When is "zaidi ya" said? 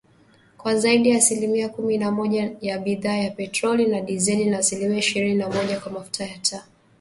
0.75-1.17